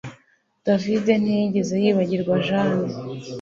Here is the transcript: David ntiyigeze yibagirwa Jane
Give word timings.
David 0.65 1.05
ntiyigeze 1.23 1.73
yibagirwa 1.83 2.33
Jane 2.45 2.85